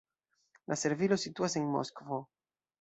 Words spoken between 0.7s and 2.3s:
La servilo situas en Moskvo.